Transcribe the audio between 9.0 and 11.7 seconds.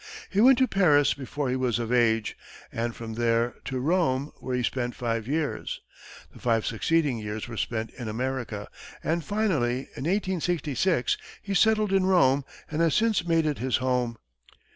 and finally, in 1866, he